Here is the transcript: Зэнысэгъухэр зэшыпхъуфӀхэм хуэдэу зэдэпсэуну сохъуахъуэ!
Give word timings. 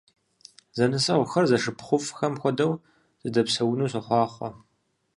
Зэнысэгъухэр 0.77 1.45
зэшыпхъуфӀхэм 1.49 2.33
хуэдэу 2.41 2.73
зэдэпсэуну 3.21 3.91
сохъуахъуэ! 3.91 4.49